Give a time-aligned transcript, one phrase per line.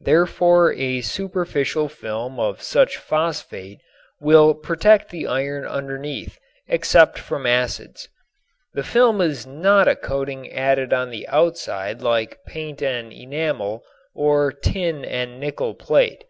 [0.00, 3.80] Therefore a superficial film of such phosphate
[4.20, 6.38] will protect the iron underneath
[6.68, 8.08] except from acids.
[8.74, 13.82] This film is not a coating added on the outside like paint and enamel
[14.14, 16.22] or tin and nickel plate.